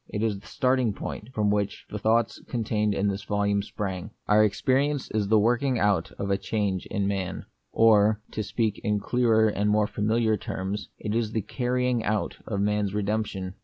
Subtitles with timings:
[0.09, 4.43] It is the starting point from which the thoughts contained in this volume sprang:— Our
[4.43, 9.47] experience is the working out of a change in man; or, to speak in clearer
[9.47, 13.53] and more familiar terms, it is the carrying out of man's redemption.